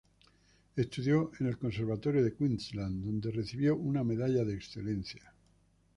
[0.75, 5.31] Estudió en el conservatorio de Queensland donde recibió una Medalla de Excelencia.